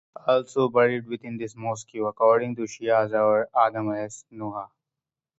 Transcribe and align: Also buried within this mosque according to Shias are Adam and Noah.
Also 0.25 0.67
buried 0.67 1.05
within 1.05 1.37
this 1.37 1.55
mosque 1.55 1.93
according 1.93 2.55
to 2.55 2.63
Shias 2.63 3.13
are 3.13 3.47
Adam 3.55 3.89
and 3.89 4.09
Noah. 4.31 4.71